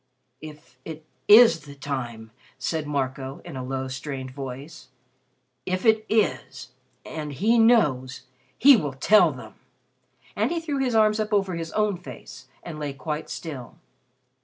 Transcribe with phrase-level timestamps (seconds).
[0.41, 4.87] "If it is the time," said Marco in a low, strained voice
[5.63, 6.71] "if it is,
[7.05, 8.23] and he knows
[8.57, 9.53] he will tell them."
[10.35, 13.75] And he threw his arms up over his own face and lay quite still.